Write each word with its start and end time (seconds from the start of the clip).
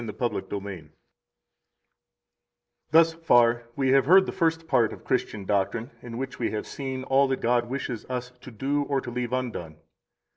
The 0.03 0.09
Apostles' 0.13 0.45
Creed 0.49 0.63
1 0.63 0.91
Thus 2.89 3.13
far 3.13 3.65
we 3.75 3.89
have 3.91 4.05
heard 4.07 4.25
the 4.25 4.31
first 4.31 4.67
part 4.67 4.91
of 4.93 5.03
Christian 5.03 5.45
doctrine, 5.45 5.91
in 6.01 6.17
which 6.17 6.39
we 6.39 6.49
have 6.49 6.65
seen 6.65 7.03
all 7.03 7.27
that 7.27 7.39
God 7.41 7.69
wishes 7.69 8.03
us 8.09 8.31
to 8.41 8.49
do 8.49 8.81
or 8.85 8.99
to 8.99 9.11
leave 9.11 9.31
undone. 9.31 9.75